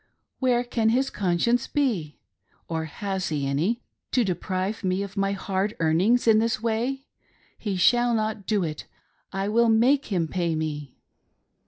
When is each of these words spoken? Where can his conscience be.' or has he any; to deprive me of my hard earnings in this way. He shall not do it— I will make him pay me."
Where 0.39 0.63
can 0.63 0.89
his 0.89 1.11
conscience 1.11 1.67
be.' 1.67 2.17
or 2.67 2.85
has 2.85 3.29
he 3.29 3.45
any; 3.45 3.83
to 4.13 4.23
deprive 4.23 4.83
me 4.83 5.03
of 5.03 5.15
my 5.15 5.33
hard 5.33 5.75
earnings 5.79 6.27
in 6.27 6.39
this 6.39 6.59
way. 6.59 7.05
He 7.59 7.75
shall 7.77 8.15
not 8.15 8.47
do 8.47 8.63
it— 8.63 8.87
I 9.31 9.47
will 9.47 9.69
make 9.69 10.07
him 10.07 10.27
pay 10.27 10.55
me." 10.55 10.97